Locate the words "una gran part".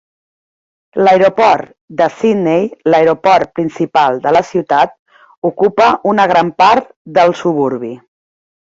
6.17-6.95